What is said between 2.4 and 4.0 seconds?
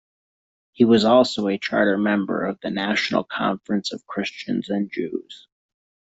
of the National Conference